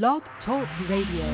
[0.00, 1.26] Blog Talk Radio.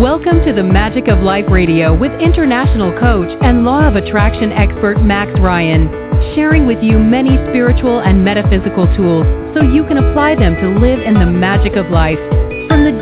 [0.00, 5.02] Welcome to the Magic of Life Radio with international coach and law of attraction expert
[5.02, 5.88] Max Ryan,
[6.34, 11.00] sharing with you many spiritual and metaphysical tools so you can apply them to live
[11.00, 12.16] in the magic of life.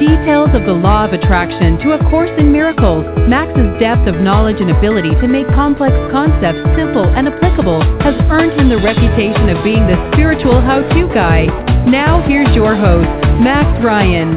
[0.03, 4.57] Details of the law of attraction to A Course in Miracles, Max's depth of knowledge
[4.59, 9.63] and ability to make complex concepts simple and applicable has earned him the reputation of
[9.63, 11.47] being the spiritual how-to guy.
[11.87, 13.07] Now here's your host,
[13.39, 14.35] Max Ryan.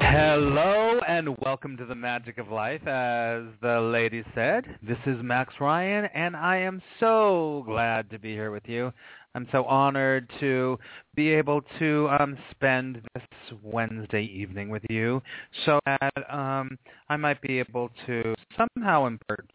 [0.00, 2.86] Hello and welcome to the Magic of Life.
[2.86, 8.32] As the lady said, this is Max Ryan and I am so glad to be
[8.32, 8.94] here with you.
[9.38, 10.80] I'm so honored to
[11.14, 13.22] be able to um, spend this
[13.62, 15.22] Wednesday evening with you
[15.64, 16.76] so that um,
[17.08, 19.48] I might be able to somehow impart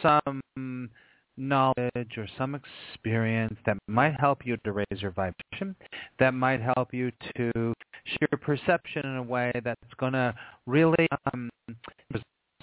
[0.00, 0.88] some
[1.36, 5.76] knowledge or some experience that might help you to raise your vibration,
[6.18, 11.06] that might help you to share your perception in a way that's going to really
[11.34, 11.50] um,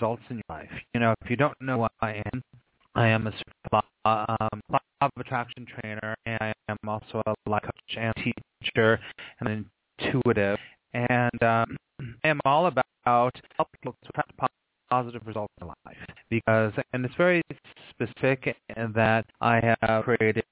[0.01, 0.71] results in your life.
[0.95, 2.41] You know, if you don't know who I am,
[2.95, 3.31] I am a
[4.05, 8.99] um, law of attraction trainer, and I am also a life coach and teacher
[9.39, 9.67] and
[9.99, 10.57] intuitive.
[10.93, 11.77] And um,
[12.23, 14.31] I am all about helping people to attract
[14.89, 15.97] positive results in life
[16.29, 17.41] because, and it's very
[17.89, 20.43] specific in that I have created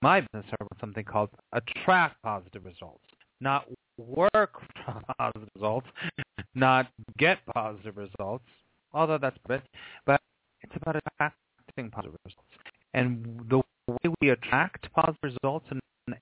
[0.00, 3.04] my business around something called attract positive results,
[3.40, 3.66] not
[3.98, 4.54] work
[5.18, 5.88] positive results,
[6.54, 8.44] not get positive results,
[8.94, 9.62] although that's a bit,
[10.06, 10.20] but
[10.62, 10.96] it's about
[11.68, 12.48] attracting positive results.
[12.94, 15.80] And the way we attract positive results in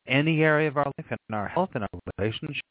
[0.08, 2.62] any area of our life, in our health, in our relationships,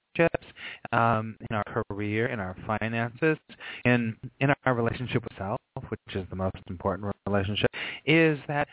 [0.91, 3.37] um, in our career, in our finances,
[3.85, 5.59] in in our relationship with self,
[5.89, 7.69] which is the most important relationship,
[8.05, 8.67] is that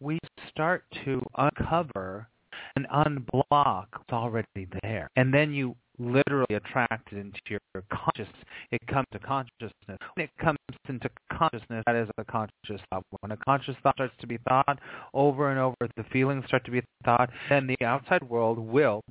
[0.00, 2.28] we start to uncover
[2.76, 5.08] and unblock what's already there.
[5.16, 7.60] And then you literally attracted into your
[7.92, 8.44] consciousness.
[8.70, 9.98] It comes to consciousness.
[10.14, 13.04] When it comes into consciousness, that is a conscious thought.
[13.20, 14.78] When a conscious thought starts to be thought
[15.14, 19.02] over and over, the feelings start to be thought, then the outside world will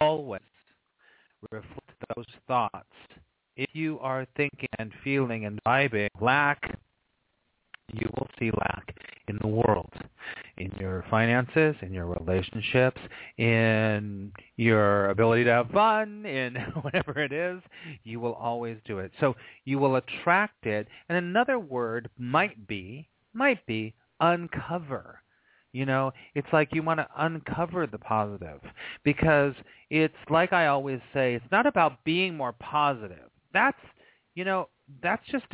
[0.00, 0.42] always
[1.50, 2.86] reflect those thoughts.
[3.56, 6.78] If you are thinking and feeling and vibing lack,
[8.00, 8.94] you will see lack
[9.28, 9.92] in the world,
[10.58, 13.00] in your finances, in your relationships,
[13.38, 17.60] in your ability to have fun, in whatever it is,
[18.04, 19.10] you will always do it.
[19.20, 19.34] So
[19.64, 20.86] you will attract it.
[21.08, 25.20] And another word might be, might be uncover.
[25.72, 28.60] You know, it's like you want to uncover the positive
[29.04, 29.52] because
[29.90, 33.28] it's like I always say, it's not about being more positive.
[33.52, 33.78] That's,
[34.34, 34.68] you know,
[35.02, 35.44] that's just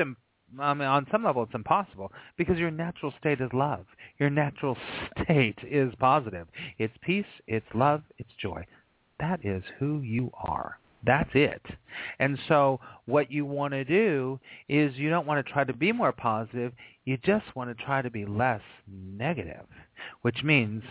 [0.60, 3.86] I mean, on some level, it's impossible because your natural state is love.
[4.18, 4.76] Your natural
[5.24, 6.46] state is positive.
[6.78, 7.26] It's peace.
[7.46, 8.02] It's love.
[8.18, 8.64] It's joy.
[9.20, 10.78] That is who you are.
[11.04, 11.62] That's it.
[12.20, 15.90] And so what you want to do is you don't want to try to be
[15.90, 16.72] more positive.
[17.04, 19.66] You just want to try to be less negative,
[20.22, 20.82] which means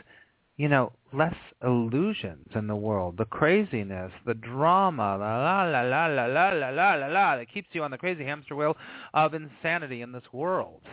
[0.61, 1.33] you know, less
[1.63, 6.93] illusions in the world, the craziness, the drama, la la la la la la la
[6.93, 8.77] la la that keeps you on the crazy hamster wheel
[9.15, 10.83] of insanity in this world.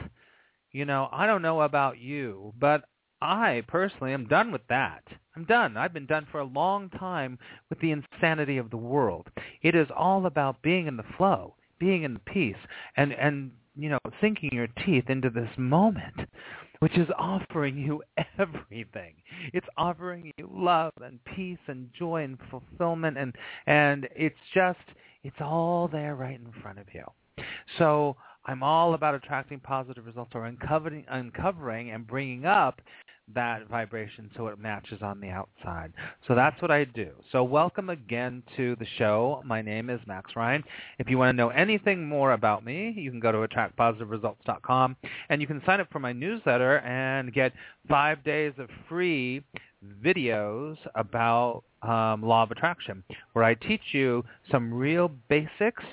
[0.72, 2.84] You know, I don't know about you, but
[3.20, 5.02] I personally am done with that.
[5.36, 5.76] I'm done.
[5.76, 9.26] I've been done for a long time with the insanity of the world.
[9.60, 12.56] It is all about being in the flow, being in the peace,
[12.96, 16.28] and and you know, sinking your teeth into this moment
[16.80, 18.02] which is offering you
[18.38, 19.14] everything.
[19.52, 23.34] It's offering you love and peace and joy and fulfillment and
[23.66, 24.78] and it's just
[25.24, 27.04] it's all there right in front of you.
[27.78, 28.16] So
[28.46, 32.80] I'm all about attracting positive results or uncovering uncovering and bringing up
[33.34, 35.92] that vibration so it matches on the outside.
[36.26, 37.10] So that's what I do.
[37.32, 39.42] So welcome again to the show.
[39.44, 40.64] My name is Max Ryan.
[40.98, 44.96] If you want to know anything more about me, you can go to attractpositiveresults.com
[45.28, 47.52] and you can sign up for my newsletter and get
[47.88, 49.44] five days of free
[50.04, 55.84] videos about um, law of attraction where I teach you some real basics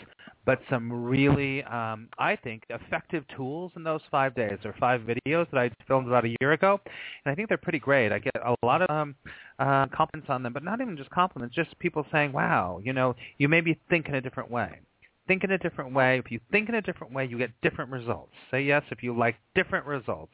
[0.45, 4.57] but some really, um, I think, effective tools in those five days.
[4.63, 6.79] Are five videos that I filmed about a year ago,
[7.25, 8.11] and I think they're pretty great.
[8.11, 9.15] I get a lot of um,
[9.59, 13.15] uh, compliments on them, but not even just compliments, just people saying, wow, you know,
[13.37, 14.79] you maybe think in a different way.
[15.27, 16.19] Think in a different way.
[16.23, 18.31] If you think in a different way, you get different results.
[18.51, 20.33] Say yes if you like different results.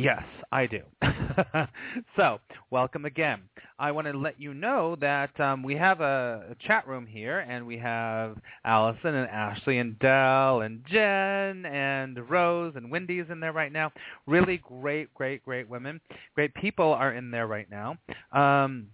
[0.00, 0.22] Yes,
[0.52, 0.82] I do.
[2.16, 2.38] so,
[2.70, 3.40] welcome again.
[3.80, 7.40] I want to let you know that um, we have a, a chat room here,
[7.40, 13.40] and we have Allison and Ashley and Dell and Jen and Rose and Wendy's in
[13.40, 13.90] there right now.
[14.28, 16.00] Really great, great, great women,
[16.36, 17.96] great people are in there right now.
[18.30, 18.86] Um,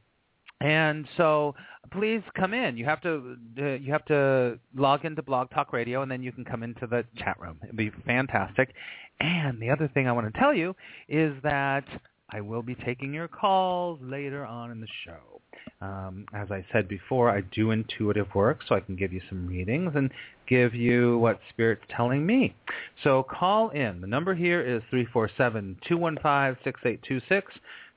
[0.62, 1.55] and so
[1.93, 2.79] please come in.
[2.79, 6.33] You have to uh, you have to log into Blog Talk Radio, and then you
[6.33, 7.59] can come into the chat room.
[7.62, 8.75] It'd be fantastic.
[9.20, 10.75] And the other thing I want to tell you
[11.08, 11.84] is that
[12.31, 15.40] I will be taking your calls later on in the show.
[15.81, 19.46] Um, as I said before, I do intuitive work, so I can give you some
[19.46, 20.11] readings and
[20.49, 22.56] give you what Spirit's telling me.
[23.02, 24.00] So call in.
[24.00, 27.43] The number here is 347-215-6826.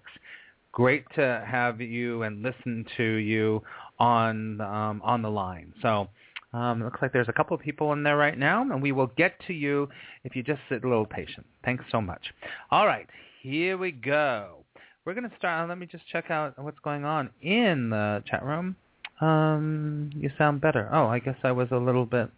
[0.72, 3.62] Great to have you and listen to you
[3.98, 5.72] on um, on the line.
[5.80, 6.08] So
[6.54, 9.08] um, looks like there's a couple of people in there right now, and we will
[9.08, 9.88] get to you
[10.22, 11.44] if you just sit a little patient.
[11.64, 12.22] Thanks so much.
[12.70, 13.08] All right,
[13.42, 14.64] here we go.
[15.04, 15.68] We're going to start.
[15.68, 18.76] Let me just check out what's going on in the chat room.
[19.20, 20.88] Um, you sound better.
[20.92, 22.30] Oh, I guess I was a little bit.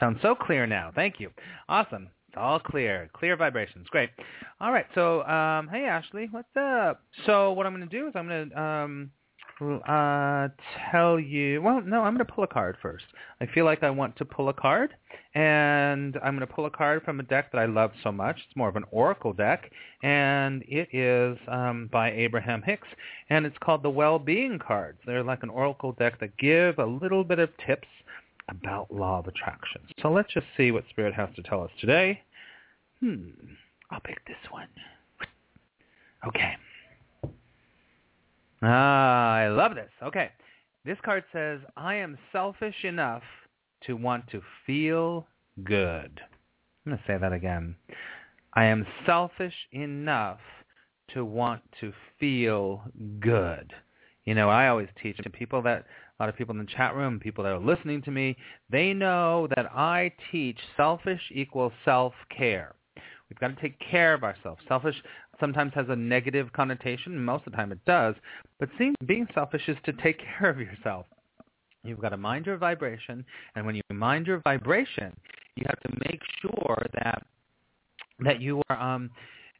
[0.00, 0.90] Sounds so clear now.
[0.94, 1.30] Thank you.
[1.68, 2.08] Awesome.
[2.28, 3.10] It's all clear.
[3.12, 3.86] Clear vibrations.
[3.90, 4.10] Great.
[4.60, 4.86] All right.
[4.94, 7.02] So, um, hey, Ashley, what's up?
[7.26, 9.10] So what I'm going to do is I'm going to um,
[9.60, 10.48] uh,
[10.90, 11.60] tell you.
[11.62, 13.04] Well, no, I'm going to pull a card first.
[13.40, 14.94] I feel like I want to pull a card,
[15.34, 18.36] and I'm going to pull a card from a deck that I love so much.
[18.46, 19.70] It's more of an oracle deck,
[20.02, 22.88] and it is um, by Abraham Hicks,
[23.30, 24.98] and it's called the Well-Being cards.
[25.06, 27.88] They're like an oracle deck that give a little bit of tips
[28.48, 29.82] about law of attraction.
[30.00, 32.22] So let's just see what Spirit has to tell us today.
[33.00, 33.28] Hmm,
[33.90, 34.68] I'll pick this one.
[36.26, 36.56] Okay.
[38.62, 39.90] Ah, I love this.
[40.02, 40.30] Okay.
[40.84, 43.22] This card says, I am selfish enough
[43.86, 45.26] to want to feel
[45.64, 46.20] good.
[46.86, 47.76] I'm going to say that again.
[48.54, 50.40] I am selfish enough
[51.14, 52.82] to want to feel
[53.20, 53.72] good.
[54.24, 55.84] You know, I always teach to people that
[56.18, 58.36] a lot of people in the chat room, people that are listening to me,
[58.70, 62.74] they know that I teach selfish equals self-care.
[63.28, 64.60] We've got to take care of ourselves.
[64.66, 64.96] Selfish
[65.40, 67.24] sometimes has a negative connotation.
[67.24, 68.14] Most of the time it does.
[68.58, 71.06] But seeing, being selfish is to take care of yourself.
[71.84, 73.24] You've got to mind your vibration.
[73.54, 75.14] And when you mind your vibration,
[75.56, 77.22] you have to make sure that
[78.20, 79.10] that you are um,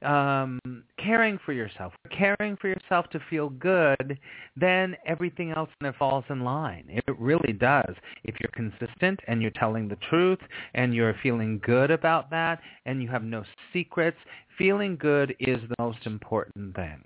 [0.02, 0.60] um,
[0.96, 4.18] caring for yourself, caring for yourself to feel good,
[4.56, 6.84] then everything else kind of falls in line.
[6.88, 7.94] It really does.
[8.24, 10.38] If you're consistent and you're telling the truth
[10.74, 14.18] and you're feeling good about that and you have no secrets,
[14.56, 17.02] feeling good is the most important thing.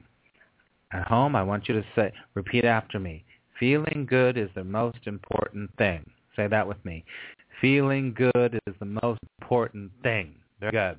[0.92, 3.24] At home, I want you to say, repeat after me.
[3.58, 6.04] Feeling good is the most important thing.
[6.36, 7.04] Say that with me.
[7.60, 10.34] Feeling good is the most important thing.
[10.60, 10.96] Very good.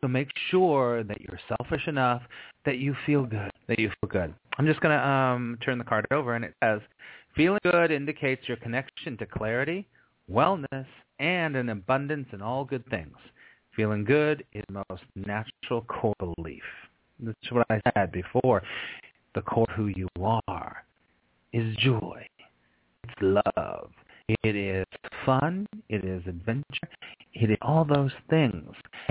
[0.00, 2.22] So make sure that you're selfish enough
[2.64, 4.34] that you feel good, that you feel good.
[4.58, 6.80] I'm just going to um, turn the card over, and it says,
[7.36, 9.86] feeling good indicates your connection to clarity,
[10.30, 10.86] wellness,
[11.18, 13.16] and an abundance in all good things.
[13.76, 16.62] Feeling good is the most natural core belief.
[17.20, 18.62] That's what I said before.
[19.34, 20.08] The core of who you
[20.48, 20.84] are
[21.52, 22.26] is joy.
[23.04, 23.90] It's love.
[24.28, 24.86] It is
[25.26, 25.66] fun.
[25.88, 26.88] It is adventure.
[27.34, 28.70] It is all those things.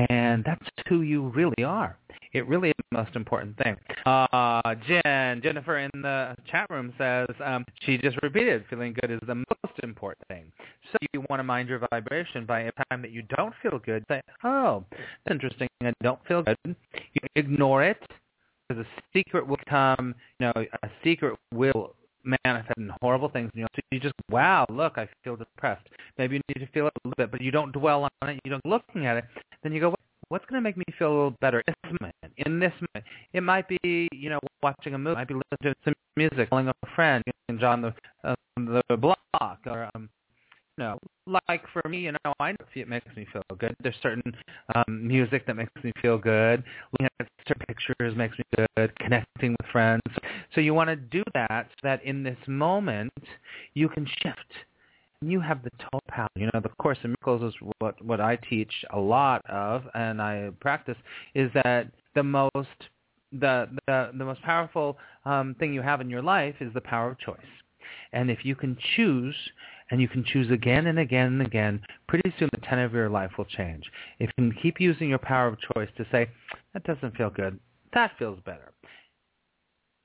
[0.09, 1.97] And that's who you really are.
[2.33, 3.75] It really is the most important thing.
[4.07, 9.19] Uh, Jen, Jennifer in the chat room says um, she just repeated, feeling good is
[9.27, 10.51] the most important thing.
[10.91, 14.03] So you want to mind your vibration by a time that you don't feel good.
[14.09, 15.67] Say, oh, that's interesting.
[15.83, 16.57] I don't feel good.
[16.65, 18.01] You ignore it
[18.67, 23.49] because a secret will come, you know, a secret will manifest in horrible things.
[23.53, 25.87] And You know, so you just wow, look, I feel depressed.
[26.17, 28.39] Maybe you need to feel it a little bit, but you don't dwell on it.
[28.43, 29.25] You don't looking at it.
[29.63, 29.95] Then you go,
[30.29, 32.15] what's going to make me feel a little better in this moment?
[32.37, 35.73] In this moment, it might be you know watching a movie, it might be listening
[35.73, 40.09] to some music, calling a friend, know, John the uh, the block, or um,
[40.77, 43.75] know, like for me, you know, I know it makes me feel good.
[43.81, 44.35] There's certain
[44.75, 46.63] um, music that makes me feel good.
[46.93, 48.43] Looking at certain pictures makes me
[48.75, 48.95] good.
[48.99, 50.01] Connecting with friends.
[50.53, 53.13] So you want to do that so that in this moment
[53.73, 54.39] you can shift.
[55.21, 56.27] You have the total power.
[56.35, 60.21] You know, the Course in Miracles is what what I teach a lot of, and
[60.21, 60.97] I practice
[61.33, 62.67] is that the most
[63.31, 67.11] the the, the most powerful um, thing you have in your life is the power
[67.11, 67.37] of choice.
[68.11, 69.35] And if you can choose,
[69.91, 73.09] and you can choose again and again and again, pretty soon the tenor of your
[73.09, 73.83] life will change.
[74.19, 76.29] If you can keep using your power of choice to say,
[76.73, 77.59] that doesn't feel good,
[77.93, 78.71] that feels better.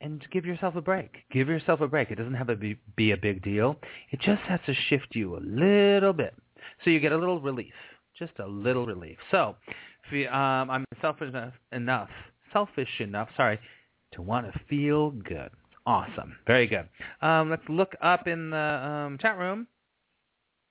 [0.00, 1.16] And give yourself a break.
[1.32, 2.10] Give yourself a break.
[2.10, 3.76] It doesn't have to be, be a big deal.
[4.12, 6.34] It just has to shift you a little bit.
[6.84, 7.72] So you get a little relief,
[8.16, 9.18] just a little relief.
[9.32, 9.56] So
[10.06, 12.10] if you, um, I'm selfish enough, enough
[12.52, 13.58] selfish enough, sorry,
[14.12, 15.50] to want to feel good.
[15.88, 16.36] Awesome.
[16.46, 16.86] Very good.
[17.22, 19.66] Um, let's look up in the um, chat room.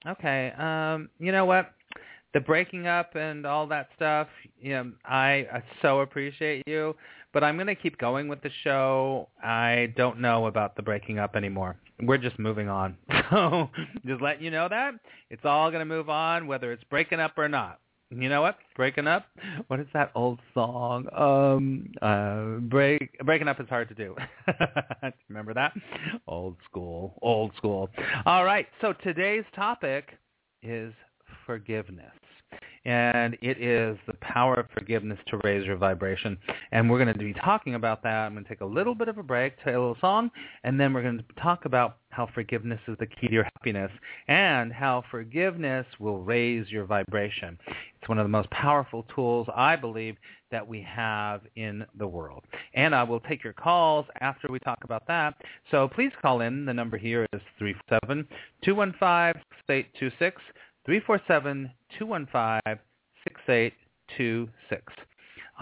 [0.06, 0.52] Okay.
[0.52, 1.74] Um, you know what?
[2.36, 4.28] The breaking up and all that stuff,
[4.62, 6.96] you know, I, I so appreciate you,
[7.34, 9.30] but I'm going to keep going with the show.
[9.44, 11.78] I don't know about the breaking up anymore.
[12.00, 12.96] We're just moving on.
[13.30, 13.70] So
[14.06, 14.94] just letting you know that.
[15.30, 18.58] It's all going to move on, whether it's breaking up or not you know what?
[18.76, 19.26] Breaking up.
[19.68, 21.08] What is that old song?
[21.14, 24.16] Um, uh, break breaking up is hard to do.
[25.30, 25.74] Remember that?
[26.28, 27.18] Old school.
[27.22, 27.90] Old school.
[28.26, 28.68] All right.
[28.82, 30.18] So today's topic
[30.64, 30.94] is
[31.46, 32.14] forgiveness
[32.86, 36.38] and it is the power of forgiveness to raise your vibration.
[36.72, 38.26] And we're going to be talking about that.
[38.26, 40.32] I'm going to take a little bit of a break, play a little song,
[40.64, 43.92] and then we're going to talk about how forgiveness is the key to your happiness
[44.28, 47.58] and how forgiveness will raise your vibration.
[48.00, 50.16] It's one of the most powerful tools, I believe,
[50.50, 52.46] that we have in the world.
[52.74, 55.36] And I will take your calls after we talk about that.
[55.72, 56.66] So please call in.
[56.66, 57.42] The number here is
[58.66, 60.34] 347-215-6826.
[60.88, 62.80] 347-215-6826.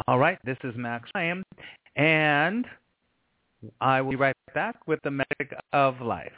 [0.07, 1.43] All right, this is Max Ryan,
[1.95, 2.67] and
[3.81, 6.31] I will be right back with the magic of life.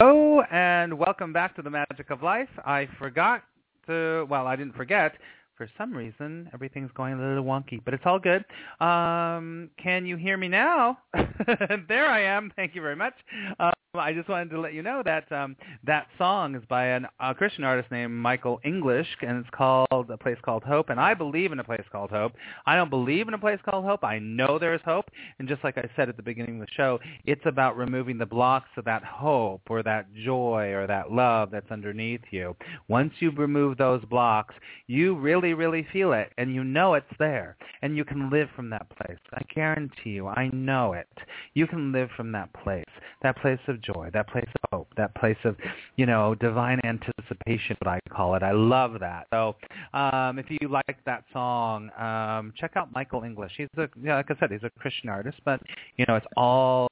[0.00, 2.48] Oh, and welcome back to the Magic of Life.
[2.64, 3.42] I forgot
[3.88, 5.14] to, well, I didn't forget.
[5.56, 8.44] For some reason, everything's going a little wonky, but it's all good.
[8.78, 10.98] Um, can you hear me now?
[11.88, 12.52] there I am.
[12.56, 13.14] Thank you very much.
[13.58, 17.00] Uh, I just wanted to let you know that um, that song is by a
[17.20, 20.90] uh, Christian artist named Michael English, and it's called A Place Called Hope.
[20.90, 22.34] And I believe in a place called Hope.
[22.66, 24.04] I don't believe in a place called Hope.
[24.04, 25.06] I know there is hope.
[25.38, 28.26] And just like I said at the beginning of the show, it's about removing the
[28.26, 32.54] blocks of that hope or that joy or that love that's underneath you.
[32.88, 34.54] Once you remove those blocks,
[34.86, 38.68] you really, really feel it and you know it's there and you can live from
[38.70, 39.18] that place.
[39.32, 41.08] I guarantee you, I know it.
[41.54, 42.84] You can live from that place,
[43.22, 45.56] that place of joy, that place of hope, that place of,
[45.96, 48.42] you know, divine anticipation, what I call it.
[48.42, 49.26] I love that.
[49.30, 49.56] So
[49.92, 53.52] um, if you like that song, um, check out Michael English.
[53.56, 55.60] He's a, yeah, like I said, he's a Christian artist, but,
[55.96, 56.88] you know, it's all,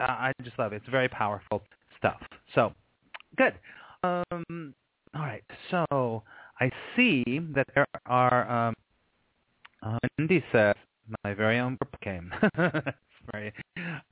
[0.00, 0.76] I just love it.
[0.76, 1.62] It's very powerful
[1.96, 2.20] stuff.
[2.54, 2.72] So,
[3.36, 3.54] good.
[4.02, 4.74] Um,
[5.14, 5.42] all right.
[5.70, 6.22] So
[6.60, 8.68] I see that there are.
[8.68, 8.74] Um,
[9.82, 10.74] uh, Wendy says
[11.24, 12.32] my very own book came.
[13.32, 13.52] very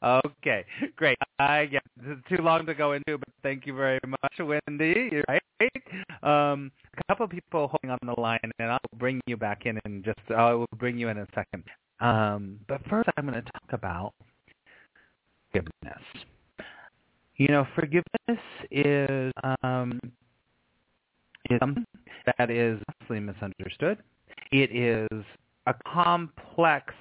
[0.02, 0.64] okay.
[0.96, 1.18] Great.
[1.38, 5.08] I this is too long to go into, but thank you very much, Wendy.
[5.12, 5.42] You're right.
[6.22, 9.78] Um, a couple of people holding on the line, and I'll bring you back in
[9.84, 11.64] and just I will bring you in a second.
[12.00, 14.12] Um, but first, I'm going to talk about
[15.50, 16.02] forgiveness.
[17.36, 19.32] You know, forgiveness is
[19.62, 20.00] um,
[21.50, 21.84] is something
[22.38, 23.98] that is vastly misunderstood.
[24.52, 25.24] It is
[25.66, 26.92] a complex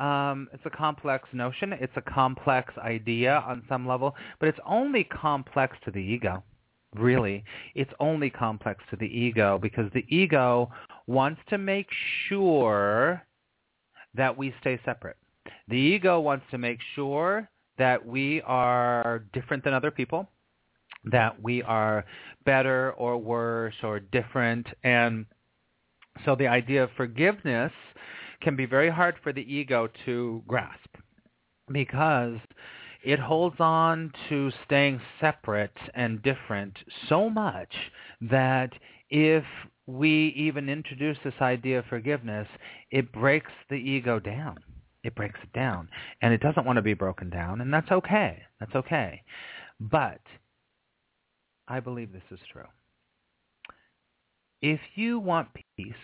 [0.00, 1.74] um, it's a complex notion.
[1.74, 6.42] It's a complex idea on some level, but it's only complex to the ego.
[6.96, 7.44] Really,
[7.76, 10.72] it's only complex to the ego because the ego
[11.06, 11.86] wants to make
[12.28, 13.24] sure
[14.14, 15.16] that we stay separate.
[15.68, 20.28] The ego wants to make sure that we are different than other people,
[21.04, 22.04] that we are
[22.44, 24.66] better or worse or different.
[24.82, 25.26] And
[26.24, 27.72] so the idea of forgiveness
[28.40, 30.96] can be very hard for the ego to grasp
[31.72, 32.38] because
[33.02, 36.76] it holds on to staying separate and different
[37.08, 37.74] so much
[38.20, 38.70] that
[39.08, 39.44] if
[39.86, 42.46] we even introduce this idea of forgiveness,
[42.90, 44.58] it breaks the ego down.
[45.02, 45.88] It breaks it down.
[46.20, 48.42] And it doesn't want to be broken down, and that's okay.
[48.60, 49.22] That's okay.
[49.80, 50.20] But
[51.66, 52.68] I believe this is true.
[54.60, 55.94] If you want peace,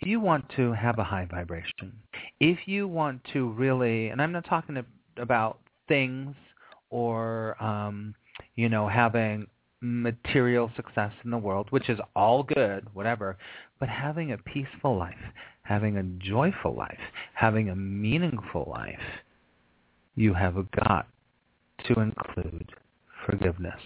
[0.00, 1.92] if you want to have a high vibration,
[2.40, 4.82] if you want to really, and I'm not talking
[5.18, 6.34] about things
[6.88, 8.14] or, um,
[8.54, 9.46] you know, having
[9.82, 13.36] material success in the world, which is all good, whatever,
[13.78, 15.14] but having a peaceful life,
[15.62, 16.98] having a joyful life,
[17.34, 18.98] having a meaningful life,
[20.16, 21.08] you have got
[21.86, 22.72] to include
[23.26, 23.80] forgiveness.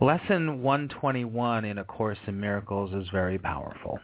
[0.00, 3.98] Lesson 121 in A Course in Miracles is very powerful.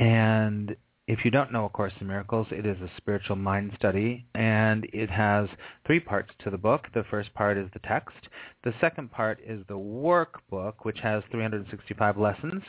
[0.00, 0.74] And
[1.08, 4.86] if you don't know A Course in Miracles, it is a spiritual mind study, and
[4.94, 5.46] it has
[5.86, 6.86] three parts to the book.
[6.94, 8.16] The first part is the text.
[8.64, 12.62] The second part is the workbook, which has 365 lessons,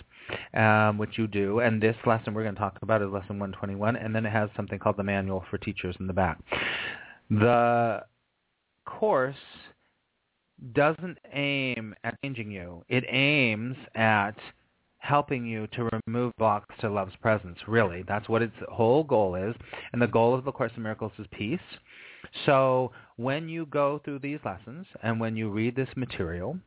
[0.53, 1.59] um, which you do.
[1.59, 4.49] And this lesson we're going to talk about is lesson 121, and then it has
[4.57, 6.37] something called the manual for teachers in the back.
[7.29, 8.03] The
[8.85, 9.35] course
[10.73, 12.83] doesn't aim at changing you.
[12.89, 14.35] It aims at
[15.01, 18.03] helping you to remove blocks to love's presence, really.
[18.07, 19.55] That's what its whole goal is.
[19.91, 21.59] And the goal of the Course in Miracles is peace.
[22.45, 26.57] So when you go through these lessons and when you read this material,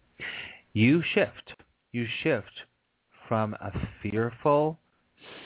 [0.72, 1.54] you shift.
[1.92, 2.50] You shift
[3.28, 3.70] from a
[4.02, 4.78] fearful,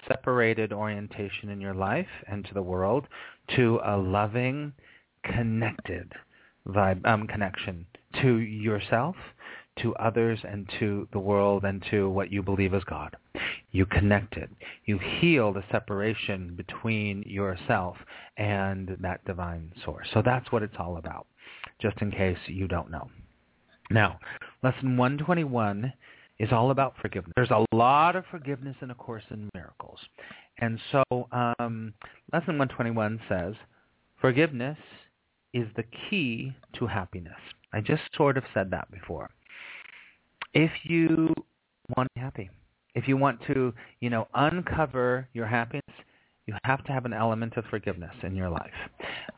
[0.09, 3.07] separated orientation in your life and to the world
[3.57, 4.73] to a loving,
[5.25, 6.11] connected
[6.67, 7.87] vibe, um, connection
[8.23, 9.15] to yourself,
[9.83, 13.17] to others, and to the world, and to what you believe is God.
[13.71, 14.51] You connect it.
[14.87, 17.97] You heal the separation between yourself
[18.37, 20.09] and that divine source.
[20.15, 21.27] So that's what it's all about,
[21.81, 23.11] just in case you don't know.
[23.91, 24.19] Now,
[24.63, 25.93] lesson 121
[26.39, 27.33] is all about forgiveness.
[27.37, 29.99] There's a lot of forgiveness in A Course in Miracles.
[30.59, 31.95] And so um,
[32.33, 33.55] lesson 121 says,
[34.21, 34.79] forgiveness
[35.55, 37.39] is the key to happiness.
[37.73, 39.31] I just sort of said that before.
[40.55, 41.35] If you
[41.97, 42.51] want to be happy,
[42.95, 45.83] if you want to, you know, uncover your happiness,
[46.47, 48.73] you have to have an element of forgiveness in your life.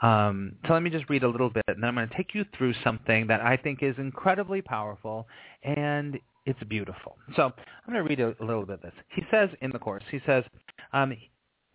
[0.00, 2.34] Um, so let me just read a little bit, and then I'm going to take
[2.34, 5.26] you through something that I think is incredibly powerful,
[5.64, 7.16] and it's beautiful.
[7.34, 8.92] So I'm going to read a, a little bit of this.
[9.08, 10.44] He says in the Course, he says,
[10.92, 11.12] um,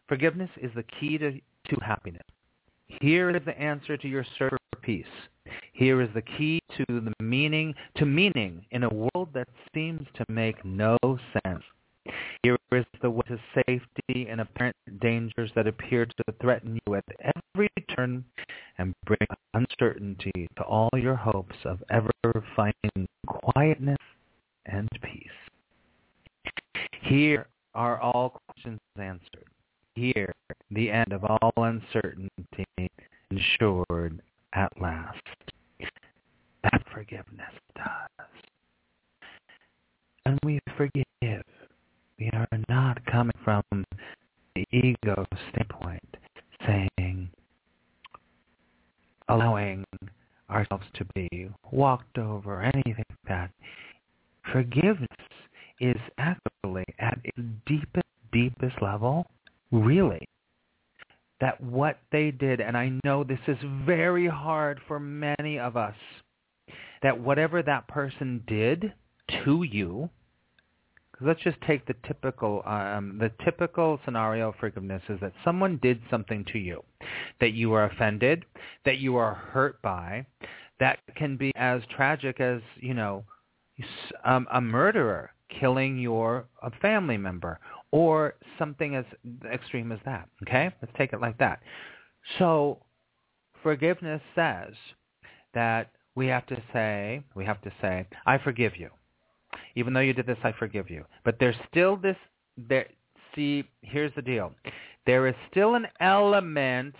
[0.08, 2.24] forgiveness is the key to, to happiness.
[2.88, 5.06] Here is the answer to your search for peace.
[5.74, 10.26] Here is the key to the meaning to meaning in a world that seems to
[10.30, 11.64] make no sense.
[12.44, 17.04] Here is the way to safety in apparent dangers that appear to threaten you at
[17.56, 18.24] every turn
[18.78, 22.12] and bring uncertainty to all your hopes of ever
[22.56, 23.98] finding quietness
[24.68, 25.28] and peace.
[27.02, 29.46] Here are all questions answered.
[29.96, 30.34] Here,
[30.70, 32.66] the end of all uncertainty
[33.32, 34.22] ensured
[34.56, 35.22] at last.
[36.64, 38.28] That forgiveness does.
[40.26, 41.04] And we forgive.
[41.22, 43.64] We are not coming from
[44.56, 46.18] the ego standpoint,
[46.66, 47.30] saying,
[49.28, 49.84] allowing
[50.50, 53.52] ourselves to be walked over, anything like that.
[54.52, 55.10] Forgiveness
[55.80, 57.38] is actually at its
[57.68, 59.26] deepest, deepest level,
[59.72, 60.26] really,
[61.42, 65.96] that what they did, and I know this is very hard for many of us,
[67.04, 68.94] that whatever that person did
[69.44, 70.10] to you,
[71.22, 76.02] let's just take the typical um, the typical scenario of forgiveness is that someone did
[76.10, 76.84] something to you
[77.40, 78.44] that you are offended
[78.84, 80.26] that you are hurt by
[80.80, 83.24] that can be as tragic as you know
[84.26, 87.60] um, a murderer killing your a family member
[87.96, 89.06] or something as
[89.52, 91.60] extreme as that okay let's take it like that
[92.40, 92.78] so
[93.64, 94.74] forgiveness says
[95.54, 98.90] that we have to say we have to say i forgive you
[99.76, 101.06] even though you did this, I forgive you.
[101.24, 102.18] But there's still this,
[102.58, 102.88] there,
[103.36, 104.54] see, here's the deal.
[105.06, 106.96] There is still an element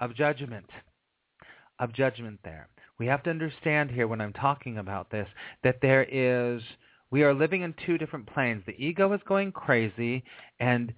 [0.00, 0.66] of judgment,
[1.78, 2.68] of judgment there.
[2.98, 5.28] We have to understand here when I'm talking about this
[5.62, 6.62] that there is,
[7.10, 8.62] we are living in two different planes.
[8.66, 10.24] The ego is going crazy
[10.60, 10.92] and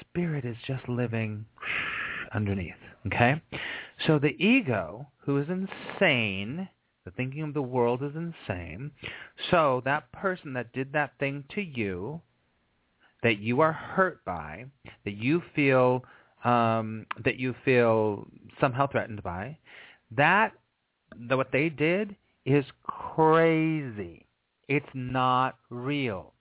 [0.00, 1.44] spirit is just living
[2.34, 2.74] underneath.
[3.06, 3.40] Okay?
[4.06, 6.68] So the ego, who is insane,
[7.04, 8.90] the thinking of the world is insane.
[9.50, 12.20] So that person that did that thing to you,
[13.22, 14.66] that you are hurt by,
[15.04, 16.04] that you feel
[16.44, 18.26] um, that you feel
[18.60, 19.58] somehow threatened by,
[20.16, 20.52] that
[21.28, 24.24] the, what they did is crazy.
[24.70, 26.32] It's not real.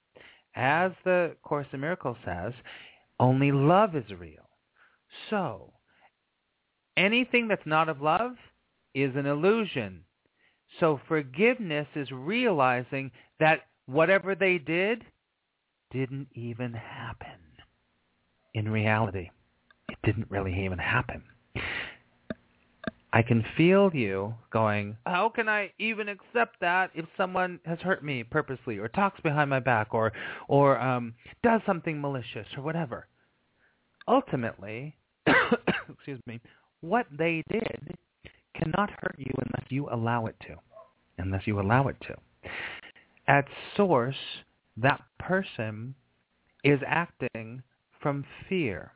[0.55, 2.53] As the Course in Miracles says,
[3.19, 4.47] only love is real.
[5.31, 5.73] So,
[6.95, 8.33] anything that's not of love
[8.93, 10.03] is an illusion.
[10.79, 15.03] So forgiveness is realizing that whatever they did
[15.91, 17.39] didn't even happen.
[18.53, 19.31] In reality,
[19.89, 21.23] it didn't really even happen.
[23.11, 28.03] I can feel you going, how can I even accept that if someone has hurt
[28.03, 30.13] me purposely or talks behind my back or,
[30.47, 33.07] or um, does something malicious or whatever?
[34.07, 34.95] Ultimately,
[35.89, 36.39] excuse me,
[36.81, 37.97] what they did
[38.55, 40.55] cannot hurt you unless you allow it to.
[41.17, 42.15] Unless you allow it to.
[43.27, 43.45] At
[43.75, 44.15] source,
[44.77, 45.95] that person
[46.63, 47.63] is acting
[48.01, 48.91] from fear.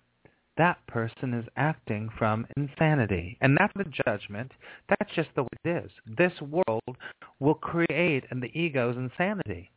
[0.58, 3.38] That person is acting from insanity.
[3.42, 4.52] And that's the judgment.
[4.88, 5.92] That's just the way it is.
[6.18, 6.98] This world
[7.40, 9.72] will create in the ego's insanity.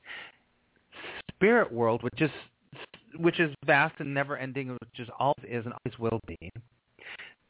[1.31, 2.31] Spirit world, which is
[3.19, 6.51] which is vast and never ending, which is always is and always will be,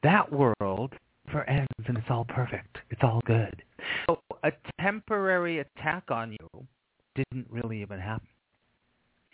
[0.03, 0.93] that world
[1.27, 2.79] never ends and it's all perfect.
[2.91, 3.63] It's all good.
[4.07, 6.67] So a temporary attack on you
[7.15, 8.29] didn't really even happen.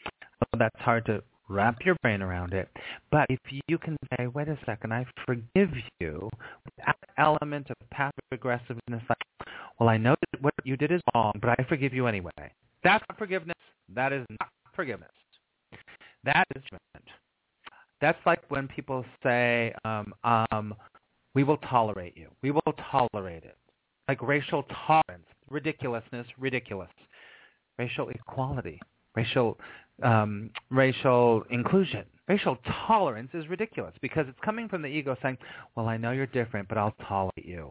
[0.04, 2.68] So that's hard to wrap your brain around it.
[3.10, 6.30] But if you can say, wait a second, I forgive you,
[6.84, 11.32] that element of passive aggressiveness, like, well, I know that what you did is wrong,
[11.40, 12.30] but I forgive you anyway.
[12.84, 13.56] That's not forgiveness.
[13.94, 15.10] That is not forgiveness.
[16.24, 17.08] That is judgment.
[18.00, 20.74] That's like when people say, um, um,
[21.34, 22.28] we will tolerate you.
[22.42, 23.56] We will tolerate it.
[24.08, 26.90] Like racial tolerance, ridiculousness, ridiculous.
[27.78, 28.80] Racial equality,
[29.16, 29.58] racial
[30.02, 35.38] um, racial inclusion, racial tolerance is ridiculous because it's coming from the ego saying,
[35.74, 37.70] well, I know you're different, but I'll tolerate you.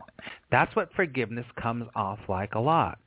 [0.51, 2.99] That's what forgiveness comes off like a lot.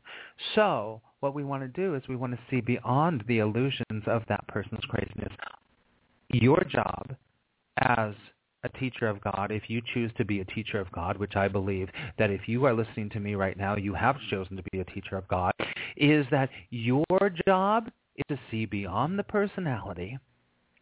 [0.54, 4.22] So what we want to do is we want to see beyond the illusions of
[4.28, 5.32] that person's craziness.
[6.30, 7.14] Your job
[7.78, 8.14] as
[8.64, 11.48] a teacher of God, if you choose to be a teacher of God, which I
[11.48, 14.80] believe that if you are listening to me right now, you have chosen to be
[14.80, 15.52] a teacher of God,
[15.96, 17.04] is that your
[17.46, 20.18] job is to see beyond the personality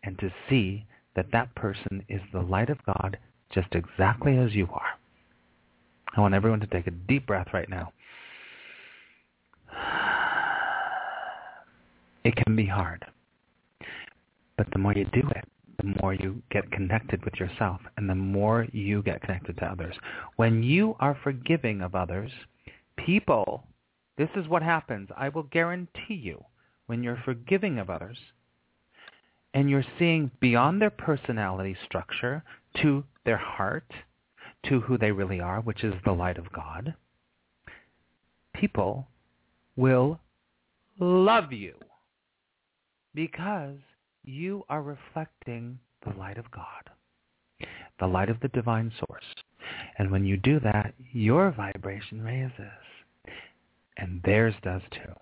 [0.02, 3.18] and to see that that person is the light of God
[3.50, 4.98] just exactly as you are.
[6.16, 7.92] I want everyone to take a deep breath right now.
[12.24, 13.04] It can be hard.
[14.56, 15.44] But the more you do it,
[15.78, 19.96] the more you get connected with yourself and the more you get connected to others.
[20.36, 22.30] When you are forgiving of others,
[22.96, 23.64] people,
[24.16, 25.08] this is what happens.
[25.16, 26.44] I will guarantee you,
[26.92, 28.18] when you're forgiving of others
[29.54, 32.44] and you're seeing beyond their personality structure
[32.82, 33.90] to their heart,
[34.68, 36.92] to who they really are, which is the light of God,
[38.54, 39.08] people
[39.74, 40.20] will
[41.00, 41.72] love you
[43.14, 43.78] because
[44.22, 46.90] you are reflecting the light of God,
[48.00, 49.24] the light of the divine source.
[49.96, 52.84] And when you do that, your vibration raises,
[53.96, 55.14] and theirs does too.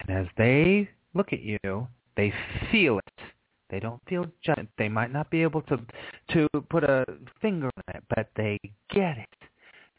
[0.00, 2.32] And as they look at you, they
[2.70, 3.24] feel it.
[3.70, 4.68] They don't feel judgment.
[4.78, 5.78] They might not be able to
[6.32, 7.04] to put a
[7.40, 8.58] finger on it, but they
[8.92, 9.28] get it.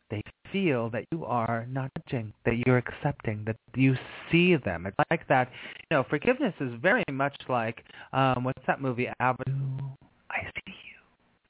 [0.10, 3.96] They feel that you are not judging, that you're accepting, that you
[4.30, 4.86] see them.
[4.86, 5.50] It's like that.
[5.90, 9.08] You know, forgiveness is very much like um, what's that movie?
[9.20, 9.56] Avatar.
[10.30, 10.74] I see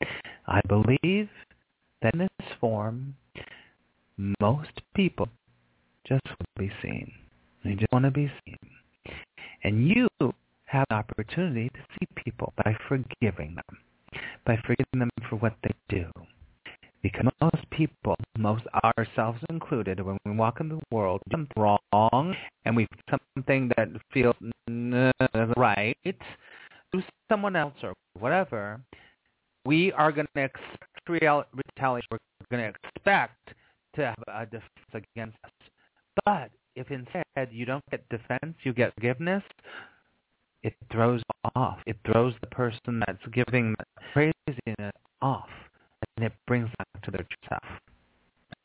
[0.01, 0.07] you.
[0.47, 1.29] I believe
[2.01, 3.15] that in this form,
[4.39, 5.27] most people
[6.07, 7.11] just to be seen.
[7.63, 8.57] They just want to be seen.
[9.63, 10.07] And you
[10.65, 13.77] have the opportunity to see people by forgiving them,
[14.45, 16.05] by forgiving them for what they do.
[17.03, 22.35] Because most people, most ourselves included, when we walk in the world, do something wrong
[22.65, 24.35] and we something that feels
[25.57, 28.79] right to someone else or whatever,
[29.65, 32.07] we are going to expect retaliation.
[32.11, 32.19] We're
[32.51, 33.53] going to expect
[33.95, 35.51] to have a defense against us.
[36.25, 39.43] But if instead you don't get defense, you get forgiveness,
[40.63, 41.21] it throws
[41.55, 41.79] off.
[41.85, 43.75] It throws the person that's giving
[44.13, 45.49] craziness off,
[46.15, 47.63] and it brings back to their self.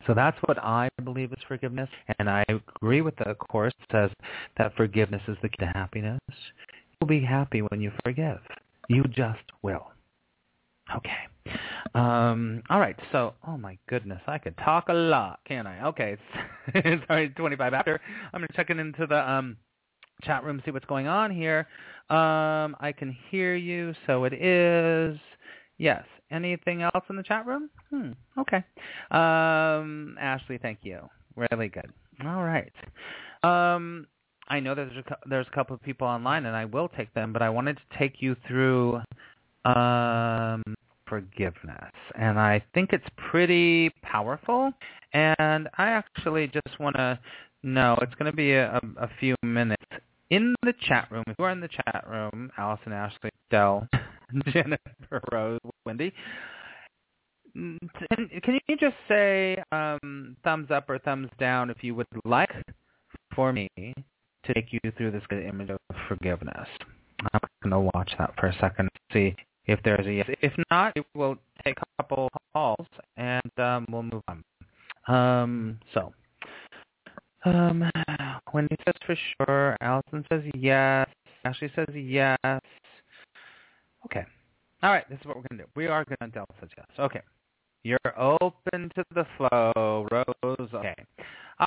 [0.07, 1.89] So that's what I believe is forgiveness,
[2.19, 6.21] and I agree with the course that says that forgiveness is the key to happiness.
[7.01, 8.39] You'll be happy when you forgive.
[8.89, 9.91] You just will.
[10.95, 11.57] Okay.
[11.95, 12.97] Um, all right.
[13.13, 15.83] So, oh my goodness, I could talk a lot, can't I?
[15.87, 16.17] Okay.
[16.75, 18.01] It's, already 25 after.
[18.33, 19.57] I'm going to check it into the um,
[20.23, 21.69] chat room, see what's going on here.
[22.11, 25.17] Um, I can hear you, so it is.
[25.79, 26.05] Yes.
[26.31, 27.71] Anything else in the chat room?
[27.91, 28.11] Hmm.
[28.39, 28.65] Okay.
[29.13, 31.09] Um, Ashley, thank you.
[31.37, 31.91] Really good.
[32.25, 32.73] All right.
[33.45, 34.09] Um,
[34.49, 37.33] I know there's a, there's a couple of people online, and I will take them,
[37.33, 39.01] but I wanted to take you through
[39.67, 40.63] um,
[41.09, 44.73] forgiveness, and I think it's pretty powerful.
[45.13, 47.19] And I actually just want to
[47.63, 49.83] know it's going to be a, a few minutes
[50.31, 51.25] in the chat room.
[51.27, 53.89] If you are in the chat room, Allison, Ashley, Dell,
[54.53, 56.13] Jennifer, Rose, Wendy.
[57.55, 62.53] Can, you just say um, thumbs up or thumbs down if you would like
[63.35, 66.69] for me to take you through this good image of forgiveness?
[67.33, 69.35] I'm going to watch that for a second see
[69.67, 70.29] if there's a yes.
[70.43, 74.45] If not, we'll take a couple calls and um, we'll move on.
[75.09, 76.13] Um, so,
[77.45, 77.91] um,
[78.53, 79.77] Wendy says for sure.
[79.81, 81.09] Allison says yes.
[81.45, 82.39] Ashley says yes.
[84.05, 84.25] Okay.
[84.83, 85.09] All right.
[85.09, 85.71] This is what we're going to do.
[85.77, 86.35] We are going to.
[86.35, 86.87] Dell says yes.
[86.99, 87.23] Okay.
[87.85, 90.71] You're open to the flow, Rose.
[90.75, 90.95] Okay.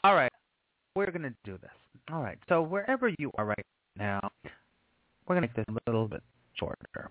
[0.03, 0.31] All right.
[0.95, 1.71] We're going to do this.
[2.11, 2.37] All right.
[2.49, 3.65] So wherever you are right
[3.97, 4.19] now,
[5.27, 6.21] we're going to make this a little bit
[6.55, 7.09] shorter.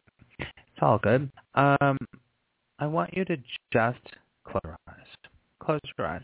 [0.79, 1.29] It's all good.
[1.57, 1.99] Um,
[2.79, 3.37] I want you to
[3.73, 3.99] just
[4.45, 5.07] close your eyes.
[5.59, 6.23] Close your eyes.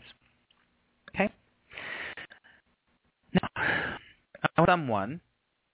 [1.13, 1.29] Okay?
[3.33, 5.19] Now, someone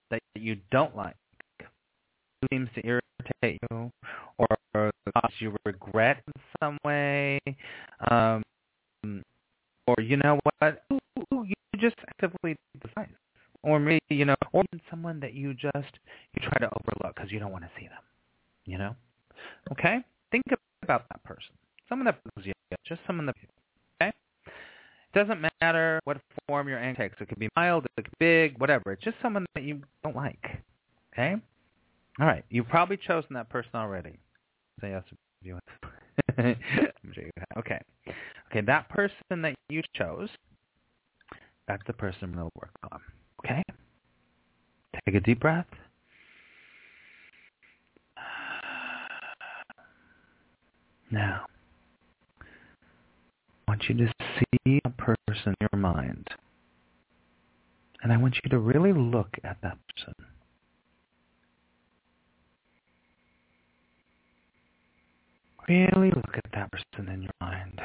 [0.09, 1.15] that you don't like
[1.59, 3.91] who seems to irritate you
[4.39, 7.39] or cause you regret in some way,
[8.09, 8.41] um,
[9.85, 10.81] or you know what,
[11.29, 13.09] you just actively decide,
[13.61, 15.99] or maybe you know, or someone that you just
[16.33, 18.01] you try to overlook because you don't want to see them.
[18.65, 18.95] You know?
[19.71, 19.99] Okay?
[20.31, 20.43] Think
[20.83, 21.51] about that person.
[21.89, 22.53] Someone that bugs you.
[22.87, 23.35] Just someone that
[24.01, 24.13] okay?
[24.45, 27.21] It doesn't matter what form your anger takes.
[27.21, 28.93] It could be mild, it could be big, whatever.
[28.93, 30.61] It's just someone that you don't like.
[31.13, 31.35] Okay?
[32.19, 32.45] All right.
[32.49, 34.19] You've probably chosen that person already.
[34.79, 35.63] Say yes if you want.
[37.57, 37.79] okay.
[38.49, 40.29] Okay, that person that you chose,
[41.67, 42.99] that's the person I'm work on.
[43.43, 43.63] Okay?
[45.05, 45.67] Take a deep breath.
[51.11, 51.45] Now,
[53.67, 56.27] I want you to see a person in your mind.
[58.01, 60.13] And I want you to really look at that person.
[65.67, 67.81] Really look at that person in your mind.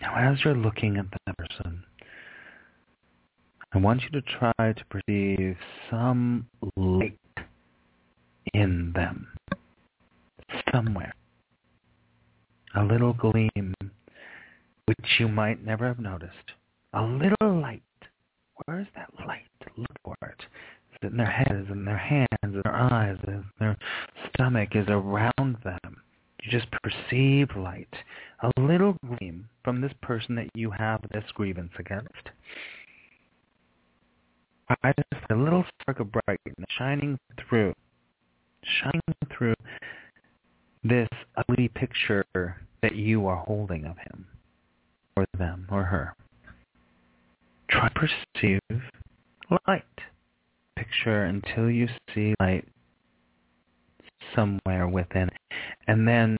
[0.00, 1.81] Now, as you're looking at that person,
[3.74, 5.56] I want you to try to perceive
[5.90, 7.18] some light
[8.52, 9.28] in them
[10.70, 11.14] somewhere.
[12.74, 13.74] A little gleam
[14.86, 16.52] which you might never have noticed.
[16.92, 17.82] A little light.
[18.66, 19.46] Where is that light?
[19.76, 20.42] Look for it.
[20.92, 23.76] Is it in their heads, in their hands, in their eyes, in their
[24.28, 26.02] stomach, is around them.
[26.42, 27.94] You just perceive light.
[28.42, 32.30] A little gleam from this person that you have this grievance against.
[34.84, 37.74] Just a little spark of brightness shining through,
[38.64, 39.00] shining
[39.36, 39.54] through
[40.84, 44.26] this ugly picture that you are holding of him,
[45.16, 46.14] or them, or her.
[47.68, 48.60] try to perceive
[49.66, 49.84] light.
[50.76, 52.66] Picture until you see light
[54.34, 55.28] somewhere within.
[55.86, 56.36] And then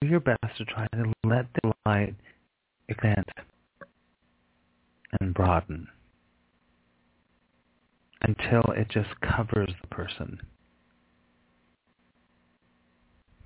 [0.00, 2.14] do your best to try to let the light
[2.88, 3.24] expand
[5.20, 5.88] and broaden
[8.22, 10.40] until it just covers the person.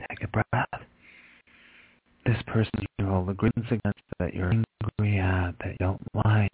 [0.08, 0.68] Take a breath.
[2.24, 6.52] This person you hold the grievance against that you're angry at, that you don't like,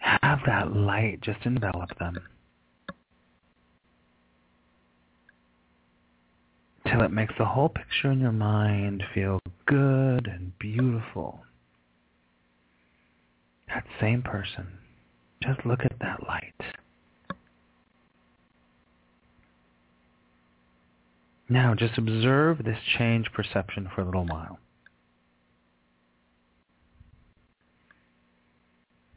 [0.00, 2.18] have that light just envelop them.
[6.86, 11.44] Till it makes the whole picture in your mind feel good and beautiful.
[13.68, 14.66] That same person.
[15.42, 16.54] Just look at that light.
[21.50, 24.60] Now just observe this change perception for a little while.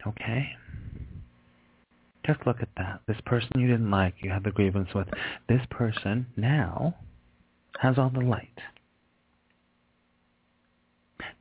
[0.05, 0.49] Okay?
[2.25, 3.01] Just look at that.
[3.07, 5.07] This person you didn't like, you had the grievance with.
[5.47, 6.95] This person now
[7.79, 8.59] has all the light.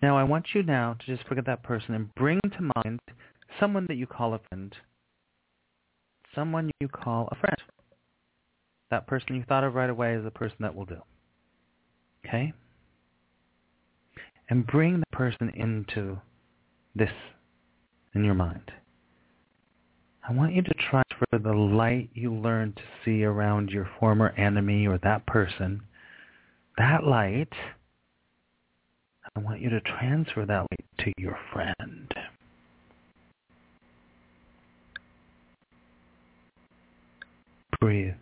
[0.02, 3.00] Now I want you now to just forget that person and bring to mind
[3.58, 4.74] someone that you call a friend.
[6.34, 7.56] Someone you call a friend.
[8.92, 11.00] That person you thought of right away is the person that will do.
[12.26, 12.52] Okay?
[14.50, 16.20] And bring the person into
[16.94, 17.08] this
[18.14, 18.70] in your mind.
[20.28, 24.86] I want you to transfer the light you learned to see around your former enemy
[24.86, 25.80] or that person.
[26.76, 27.54] That light,
[29.34, 32.12] I want you to transfer that light to your friend.
[37.80, 38.12] Breathe.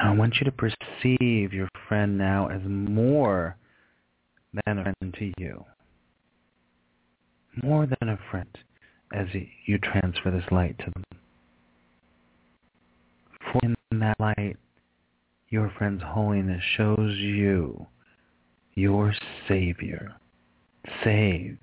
[0.00, 3.56] I want you to perceive your friend now as more
[4.64, 5.64] than a friend to you.
[7.62, 8.48] More than a friend
[9.12, 9.26] as
[9.66, 11.04] you transfer this light to them.
[13.52, 14.56] For in that light,
[15.48, 17.86] your friend's holiness shows you
[18.74, 19.12] your
[19.48, 20.12] Savior,
[21.02, 21.58] saved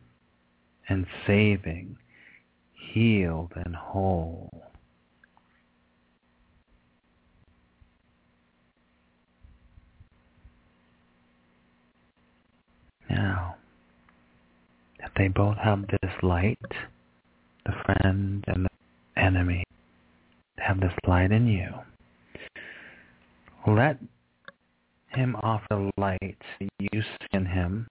[0.90, 1.98] and saving,
[2.74, 4.50] healed and whole.
[13.10, 13.56] Now,
[15.00, 16.60] that they both have this light,
[17.66, 19.64] the friend and the enemy,
[20.58, 21.70] have this light in you.
[23.68, 23.98] Let
[25.08, 26.38] him offer light
[26.80, 27.88] you see in him.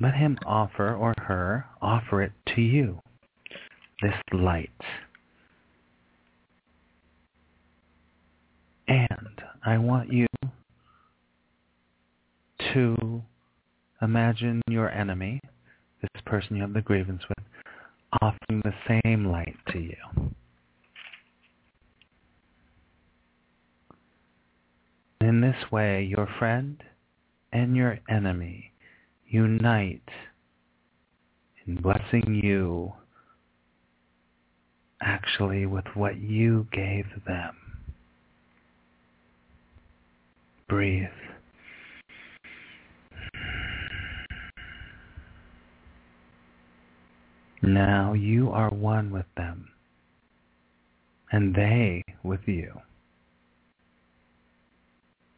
[0.00, 3.00] Let him offer, or her, offer it to you,
[4.02, 4.70] this light.
[8.88, 10.26] And I want you
[12.72, 13.22] to
[14.02, 15.40] imagine your enemy,
[16.00, 17.44] this person you have the grievance with,
[18.20, 20.32] offering the same light to you.
[25.20, 26.82] In this way, your friend
[27.52, 28.72] and your enemy
[29.28, 30.08] unite
[31.66, 32.92] in blessing you
[35.00, 37.56] actually with what you gave them.
[40.68, 41.06] Breathe.
[47.66, 49.68] Now you are one with them,
[51.32, 52.72] and they with you.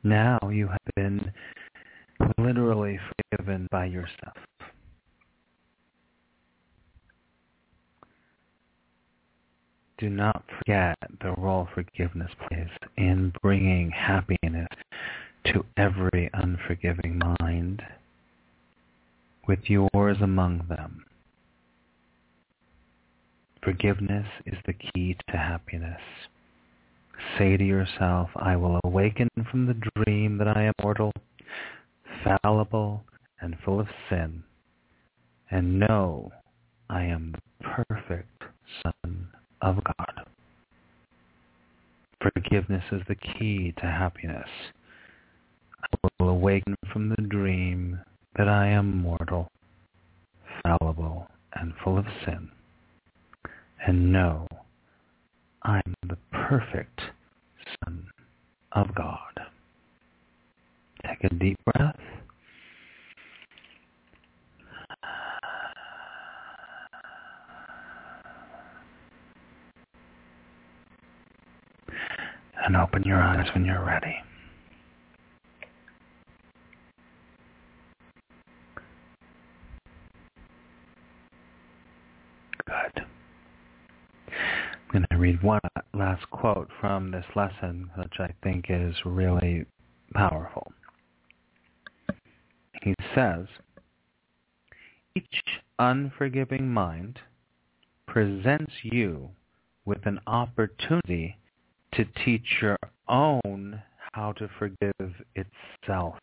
[0.02, 1.32] Now you have been
[2.36, 4.36] literally forgiven by yourself.
[9.96, 14.68] Do not forget the role forgiveness plays in bringing happiness
[15.46, 17.82] to every unforgiving mind,
[19.46, 21.06] with yours among them.
[23.62, 26.00] Forgiveness is the key to happiness.
[27.36, 31.12] Say to yourself, I will awaken from the dream that I am mortal,
[32.22, 33.04] fallible,
[33.40, 34.44] and full of sin,
[35.50, 36.30] and know
[36.88, 38.44] I am the perfect
[38.82, 39.28] Son
[39.60, 40.26] of God.
[42.22, 44.48] Forgiveness is the key to happiness.
[45.82, 47.98] I will awaken from the dream
[48.36, 49.48] that I am mortal,
[50.62, 52.50] fallible, and full of sin
[53.86, 54.46] and know
[55.62, 57.00] I'm the perfect
[57.84, 58.06] Son
[58.72, 59.40] of God.
[61.06, 61.96] Take a deep breath.
[72.64, 74.16] And open your eyes when you're ready.
[84.90, 85.60] I'm going read one
[85.94, 89.66] last quote from this lesson, which I think is really
[90.14, 90.72] powerful.
[92.82, 93.46] He says,
[95.16, 95.42] each
[95.80, 97.18] unforgiving mind
[98.06, 99.30] presents you
[99.84, 101.36] with an opportunity
[101.94, 102.76] to teach your
[103.08, 106.14] own how to forgive itself.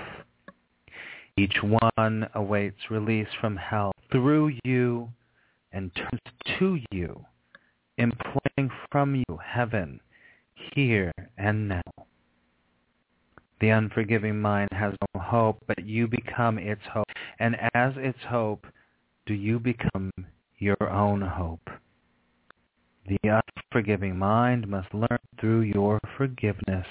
[1.38, 5.10] Each one awaits release from hell through you
[5.74, 7.26] and turns to you,
[7.98, 10.00] imploring from you heaven
[10.74, 11.82] here and now.
[13.62, 17.08] The unforgiving mind has no hope, but you become its hope.
[17.40, 18.66] And as its hope,
[19.26, 20.12] do you become
[20.60, 21.70] your own hope.
[23.08, 23.42] The
[23.72, 26.88] unforgiving mind must learn through your forgiveness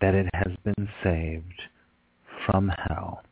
[0.00, 1.62] that it has been saved
[2.46, 3.22] from hell.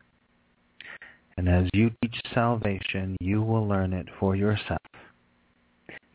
[1.37, 4.81] And as you teach salvation, you will learn it for yourself.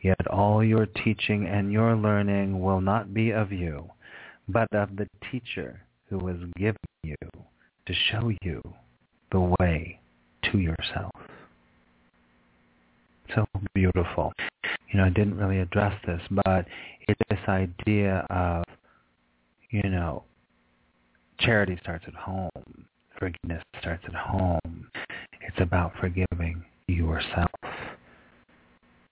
[0.02, 3.90] Yet all your teaching and your learning will not be of you,
[4.48, 7.16] but of the teacher who has given you
[7.86, 8.62] to show you
[9.32, 10.00] the way
[10.52, 11.12] to yourself.
[13.36, 13.46] So
[13.76, 14.34] beautiful.
[14.92, 16.66] You know, I didn't really address this, but
[17.08, 18.64] it's this idea of,
[19.70, 20.24] you know,
[21.40, 22.50] charity starts at home.
[23.20, 24.90] Forgiveness starts at home.
[25.42, 27.52] It's about forgiving yourself.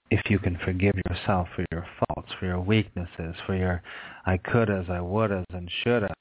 [0.09, 3.81] If you can forgive yourself for your faults, for your weaknesses, for your
[4.25, 6.13] I could as, I would as, and shouldas,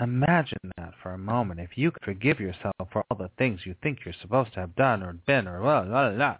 [0.00, 1.60] Imagine that for a moment.
[1.60, 4.74] If you could forgive yourself for all the things you think you're supposed to have
[4.74, 6.36] done or been or blah, blah, blah.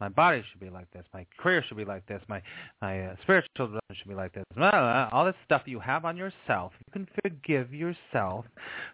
[0.00, 2.42] my body should be like this, my career should be like this, my
[2.82, 6.04] my uh, spiritual development should be like this, blah, blah, all this stuff you have
[6.04, 6.72] on yourself.
[6.86, 8.44] You can forgive yourself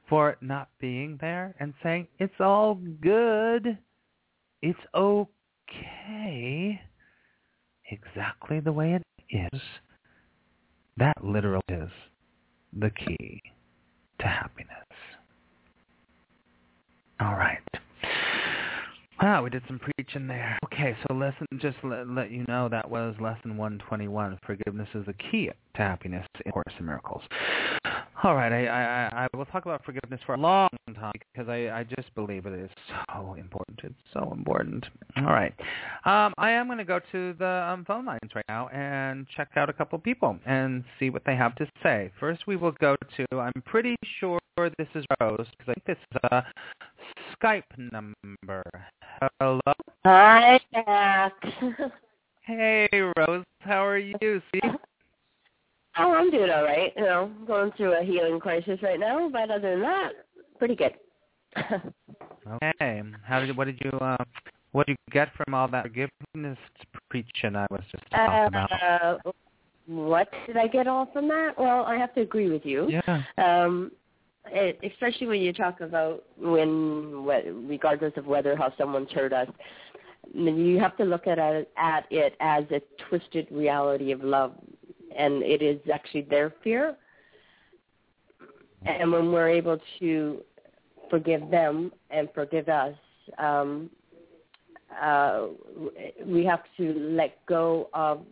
[0.09, 3.77] for not being there and saying it's all good,
[4.63, 5.31] it's okay,
[7.91, 9.61] exactly the way it is.
[10.97, 11.91] That literally is
[12.79, 13.43] the key
[14.21, 14.71] to happiness.
[17.21, 17.59] All right.
[19.23, 20.59] Wow, we did some preaching there.
[20.67, 24.39] Okay, so lesson, just let, let you know that was lesson 121.
[24.47, 27.23] Forgiveness is the key to happiness in Course in Miracles.
[28.23, 30.69] All right, I, I, I will talk about forgiveness for a long
[31.13, 32.71] because I, I just believe it is
[33.13, 33.81] so important.
[33.83, 34.87] It's so important.
[35.17, 35.55] All right,
[36.05, 39.49] um, I am going to go to the um, phone lines right now and check
[39.57, 42.11] out a couple people and see what they have to say.
[42.19, 43.27] First, we will go to.
[43.39, 46.45] I'm pretty sure this is Rose because I think this is a
[47.41, 48.63] Skype number.
[49.41, 49.61] Hello.
[50.05, 51.33] Hi, Jack.
[52.43, 53.45] hey, Rose.
[53.61, 54.41] How are you?
[54.53, 54.61] See?
[55.99, 56.93] Oh, I'm doing all right.
[56.97, 60.13] You know, going through a healing crisis right now, but other than that,
[60.59, 60.95] pretty good.
[61.57, 63.03] okay.
[63.25, 64.17] How did what did you uh,
[64.73, 66.59] what did you get from all that forgiveness
[67.09, 69.37] preaching I was just talking uh, about?
[69.87, 71.53] What did I get all from that?
[71.57, 72.89] Well, I have to agree with you.
[72.91, 73.23] Yeah.
[73.39, 73.93] Um,
[74.49, 77.25] it, especially when you talk about when,
[77.69, 79.49] regardless of whether how someone's hurt us,
[80.35, 84.53] you have to look at it, at it as a twisted reality of love
[85.17, 86.97] and it is actually their fear.
[88.87, 90.43] And when we're able to
[91.11, 92.95] forgive them and forgive us,
[93.39, 93.91] um,
[95.03, 95.49] uh,
[96.25, 98.23] we have to let go of,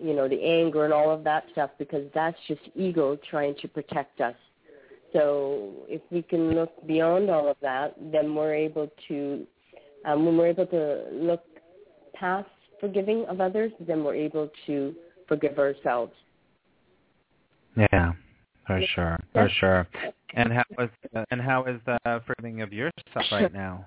[0.00, 3.68] you know, the anger and all of that stuff because that's just ego trying to
[3.68, 4.34] protect us.
[5.12, 9.46] So if we can look beyond all of that, then we're able to,
[10.04, 11.44] um, when we're able to look
[12.14, 12.48] past
[12.80, 14.94] forgiving of others, then we're able to
[15.26, 16.12] forgive ourselves.
[17.76, 18.12] Yeah,
[18.68, 19.88] for sure, for sure.
[20.34, 23.86] And how is uh, and how is the forgiving of yourself right now?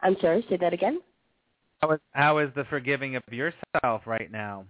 [0.00, 1.00] I'm sorry, say that again.
[1.80, 4.64] How is how is the forgiving of yourself right now?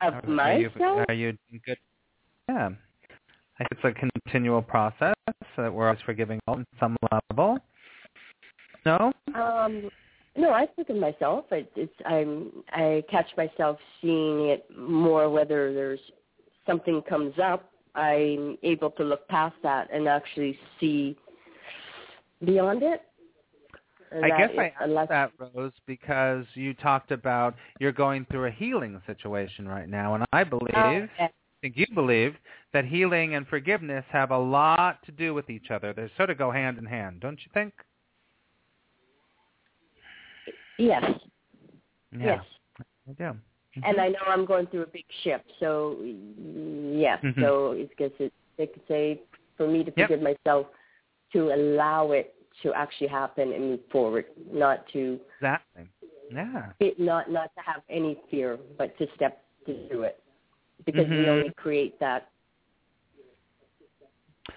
[0.00, 1.04] Of are, myself?
[1.08, 1.78] Are you, are you good?
[2.48, 2.70] Yeah.
[3.60, 5.14] I think it's a continual process
[5.56, 6.96] that we're always forgiving on some
[7.30, 7.58] level.
[8.86, 9.12] No?
[9.34, 9.90] Um,
[10.36, 11.46] no, I think of myself.
[11.50, 15.28] It, it's I'm I catch myself seeing it more.
[15.28, 15.98] Whether there's
[16.68, 21.16] something comes up, I'm able to look past that and actually see
[22.44, 23.02] beyond it.
[24.12, 28.50] And I guess I asked that, Rose, because you talked about you're going through a
[28.50, 31.08] healing situation right now, and I believe, oh, okay.
[31.20, 32.34] I think you believe,
[32.72, 35.92] that healing and forgiveness have a lot to do with each other.
[35.92, 37.74] They sort of go hand in hand, don't you think?
[40.78, 41.04] Yes.
[42.12, 42.44] Yeah, yes.
[43.08, 43.36] I do.
[43.78, 43.90] Mm-hmm.
[43.90, 47.18] And I know I'm going through a big shift, so yes.
[47.22, 47.40] Mm-hmm.
[47.40, 49.22] So it's because it, they could say
[49.56, 50.08] for me to Yep.
[50.08, 50.66] forgive myself
[51.32, 55.88] to allow it to actually happen and move forward, not to Exactly.
[56.30, 56.72] Yeah.
[56.80, 60.22] It, not not to have any fear, but to step through it,
[60.84, 61.18] because Mhm.
[61.18, 62.30] we only create that.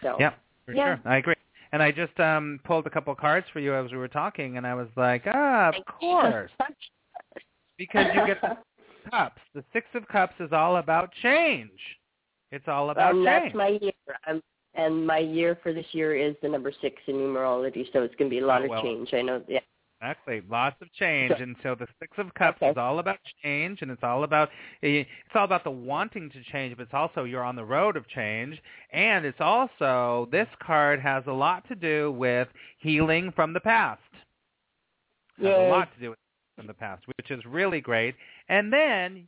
[0.01, 0.33] So Yeah,
[0.65, 0.95] for Yeah.
[0.95, 1.11] sure.
[1.11, 1.35] I agree.
[1.71, 4.67] And I just um pulled a couple cards for you as we were talking, and
[4.67, 6.51] I was like, ah, of course,
[7.77, 8.41] because you get
[9.09, 9.41] cups.
[9.53, 11.71] The Six of Cups is all about change.
[12.51, 13.25] It's all about um, change.
[13.25, 13.91] that's my year.
[14.27, 14.41] Um,
[14.73, 18.29] and my year for this year is the number six in numerology, so it's going
[18.29, 19.13] to be a lot Oh, of change.
[19.13, 19.41] I know.
[19.47, 19.59] Yeah.
[20.01, 20.41] Exactly.
[20.49, 22.69] Lots of change, So- and so the Six of Cups Okay.
[22.71, 24.49] is all about change, and it's all about
[24.81, 27.95] eh, it's all about the wanting to change, but it's also you're on the road
[27.95, 28.59] of change,
[28.91, 32.47] and it's also this card has a lot to do with
[32.79, 34.01] healing from the past.
[35.37, 36.19] Has a lot to do with
[36.55, 38.15] from the past, which is really great.
[38.49, 39.27] And then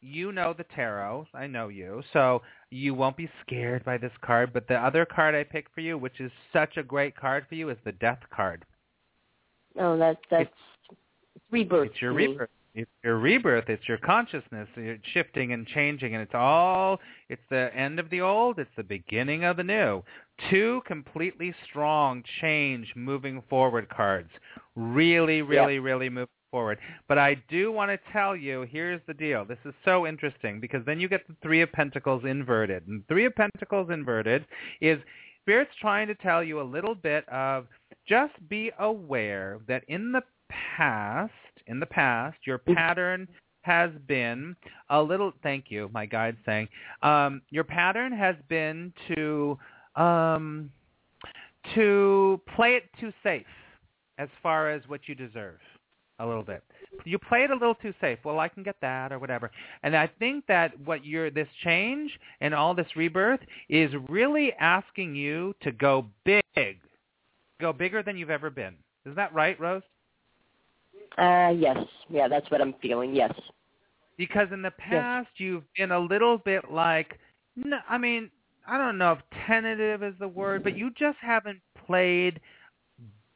[0.00, 1.26] you know the tarot.
[1.34, 4.52] I know you, so you won't be scared by this card.
[4.52, 7.54] But the other card I picked for you, which is such a great card for
[7.54, 8.64] you, is the Death card.
[9.78, 10.50] Oh, that's that's
[11.50, 11.90] rebirth.
[11.90, 12.50] It's your rebirth.
[12.74, 13.68] It's your rebirth.
[13.68, 14.68] It's your consciousness.
[14.76, 16.98] It's shifting and changing, and it's all.
[17.28, 18.58] It's the end of the old.
[18.58, 20.02] It's the beginning of the new.
[20.50, 24.30] Two completely strong change, moving forward cards.
[24.74, 26.78] Really, really, really move forward.
[27.08, 28.66] But I do want to tell you.
[28.68, 29.44] Here's the deal.
[29.44, 33.26] This is so interesting because then you get the Three of Pentacles inverted, and Three
[33.26, 34.44] of Pentacles inverted
[34.80, 34.98] is
[35.42, 37.66] Spirit's trying to tell you a little bit of
[38.08, 40.22] just be aware that in the
[40.76, 41.32] past,
[41.66, 43.28] in the past, your pattern
[43.62, 44.54] has been
[44.90, 45.32] a little.
[45.42, 46.68] Thank you, my guide saying.
[47.02, 49.58] Um, your pattern has been to
[49.96, 50.70] um,
[51.74, 53.46] to play it too safe
[54.18, 55.58] as far as what you deserve
[56.20, 56.62] a little bit.
[57.04, 58.18] You play it a little too safe.
[58.24, 59.50] Well, I can get that or whatever.
[59.82, 65.16] And I think that what you're this change and all this rebirth is really asking
[65.16, 66.78] you to go big,
[67.60, 68.74] go bigger than you've ever been.
[69.04, 69.82] Isn't that right, Rose?
[71.18, 71.78] Uh, yes.
[72.08, 73.14] Yeah, that's what I'm feeling.
[73.14, 73.32] Yes.
[74.16, 77.18] Because in the past you've been a little bit like,
[77.56, 78.30] no, I mean,
[78.66, 82.40] I don't know if tentative is the word, but you just haven't played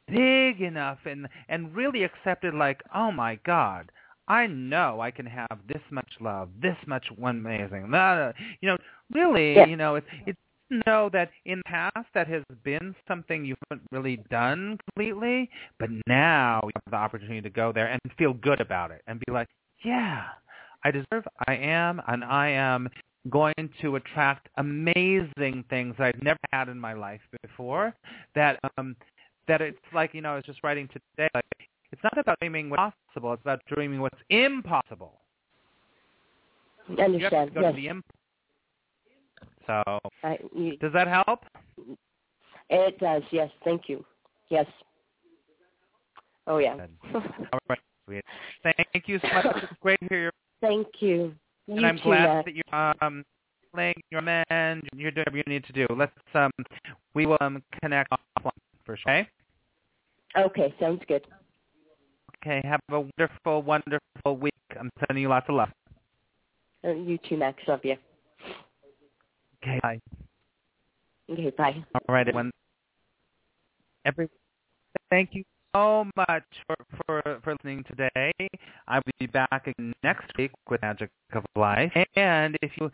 [0.07, 3.91] big enough and and really accepted like, oh my God,
[4.27, 7.89] I know I can have this much love, this much one amazing.
[7.89, 8.31] Blah, blah.
[8.61, 8.77] You know,
[9.13, 9.65] really, Yeah.
[9.67, 10.39] you know, it's it's
[10.85, 15.49] know that in the past that has been something you haven't really done completely,
[15.79, 19.19] but now you have the opportunity to go there and feel good about it and
[19.25, 19.47] be like,
[19.83, 20.25] yeah,
[20.83, 22.89] I deserve, I am, and I am
[23.29, 27.93] going to attract amazing things that I've never had in my life before.
[28.35, 28.95] That um,
[29.47, 31.29] that it's like you know, I was just writing today.
[31.33, 31.45] Like,
[31.91, 35.19] it's not about dreaming what's possible; it's about dreaming what's impossible.
[36.87, 37.49] I You have understand.
[37.49, 37.71] to go Yes.
[37.71, 37.87] to the
[39.69, 41.41] So, I, you, does that help?
[42.71, 43.21] it does.
[43.31, 43.51] Yes.
[43.63, 44.03] Thank you.
[44.49, 44.65] Yes.
[46.47, 46.75] Oh yeah.
[47.13, 48.23] All right.
[48.63, 49.45] Thank you so much.
[49.57, 51.35] It's great to hear your Thank you.
[51.67, 52.45] and I'm too, glad Matt.
[52.45, 53.23] that you're um,
[53.71, 54.81] playing your man.
[54.95, 55.85] You're doing whatever you need to do.
[55.95, 56.49] Let's um,
[57.13, 58.49] we will um, connect offline
[58.85, 59.11] for sure.
[59.11, 59.29] Okay.
[60.35, 60.73] Okay.
[60.79, 61.21] Sounds good.
[62.43, 62.67] Okay.
[62.67, 64.53] Have a wonderful, wonderful week.
[64.79, 65.69] I'm sending you lots of love.
[66.83, 67.61] Uh, you too, Max.
[67.67, 67.97] Love you.
[69.63, 69.79] Okay.
[69.81, 69.99] Bye.
[71.31, 71.51] Okay.
[71.57, 71.83] Bye.
[71.93, 72.51] All right, everyone.
[74.05, 74.29] Every,
[75.09, 75.43] thank you
[75.75, 78.31] so much for, for, for listening today.
[78.87, 81.91] I will be back next week with Magic of Life.
[82.15, 82.89] And if you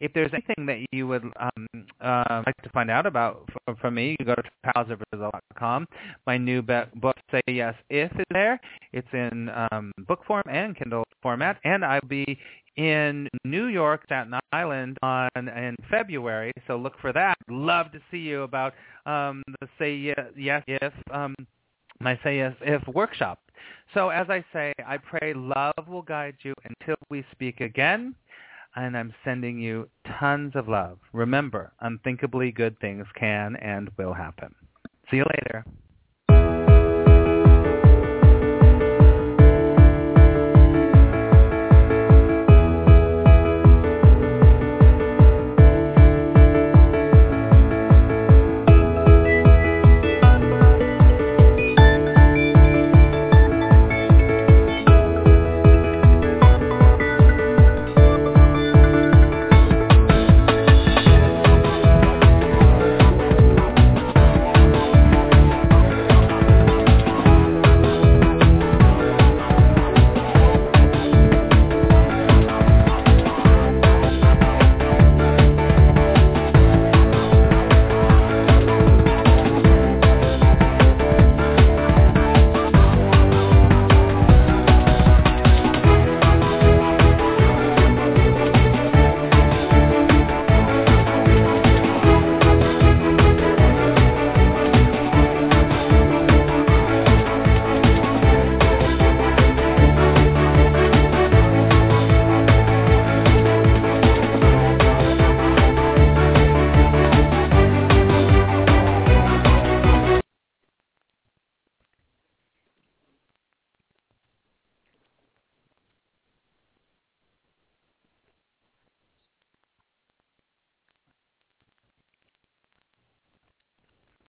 [0.00, 1.66] if there's anything that you would um,
[2.00, 5.86] uh, like to find out about f- from me, you go to palsofbrazil.com.
[6.26, 8.60] My new be- book, Say Yes If, is there.
[8.92, 11.58] It's in um, book form and Kindle format.
[11.64, 12.38] And I'll be
[12.76, 16.52] in New York, Staten Island, on in February.
[16.66, 17.36] So look for that.
[17.48, 18.74] Love to see you about
[19.06, 21.34] um, the Say Ye- Yes If um,
[22.00, 23.40] my Say Yes If workshop.
[23.94, 28.14] So as I say, I pray love will guide you until we speak again.
[28.76, 29.88] And I'm sending you
[30.20, 30.98] tons of love.
[31.12, 34.54] Remember, unthinkably good things can and will happen.
[35.10, 35.64] See you later.